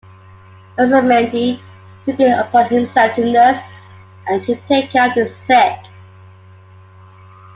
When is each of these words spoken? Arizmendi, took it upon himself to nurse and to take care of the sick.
Arizmendi, 0.79 1.59
took 2.05 2.19
it 2.19 2.39
upon 2.39 2.65
himself 2.69 3.13
to 3.13 3.23
nurse 3.23 3.59
and 4.25 4.43
to 4.43 4.55
take 4.65 4.89
care 4.89 5.09
of 5.09 5.13
the 5.13 5.27
sick. 5.27 5.77